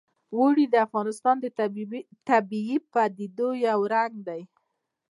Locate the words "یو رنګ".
3.67-4.13